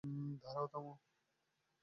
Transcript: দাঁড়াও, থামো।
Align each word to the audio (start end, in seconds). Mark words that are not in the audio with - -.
দাঁড়াও, 0.43 0.65
থামো। 0.67 0.91